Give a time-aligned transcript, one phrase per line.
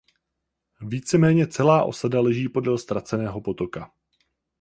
[0.81, 3.91] Víceméně celá osada leží podél "Ztraceného potoka".